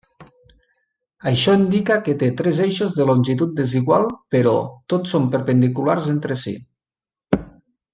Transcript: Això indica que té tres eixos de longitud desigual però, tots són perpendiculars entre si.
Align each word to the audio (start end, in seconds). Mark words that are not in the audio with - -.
Això 1.31 1.53
indica 1.57 1.97
que 2.07 2.15
té 2.23 2.31
tres 2.41 2.63
eixos 2.67 2.97
de 3.01 3.07
longitud 3.11 3.53
desigual 3.63 4.11
però, 4.37 4.57
tots 4.95 5.17
són 5.17 5.33
perpendiculars 5.39 6.13
entre 6.19 6.45
si. 6.47 6.61